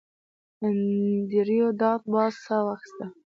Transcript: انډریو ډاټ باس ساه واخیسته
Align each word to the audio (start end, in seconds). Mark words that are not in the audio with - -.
انډریو 0.63 1.67
ډاټ 1.79 2.01
باس 2.13 2.33
ساه 2.45 2.61
واخیسته 2.65 3.05